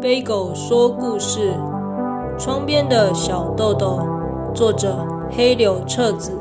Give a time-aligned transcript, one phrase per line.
[0.00, 1.52] 背狗说故事
[2.38, 4.00] 窗边的小豆豆
[4.54, 6.38] 作者黑柳彻子。